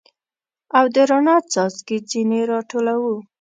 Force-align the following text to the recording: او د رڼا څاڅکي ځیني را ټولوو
او 0.77 0.85
د 0.93 0.95
رڼا 1.09 1.37
څاڅکي 1.51 1.97
ځیني 2.09 2.41
را 2.51 2.59
ټولوو 2.69 3.15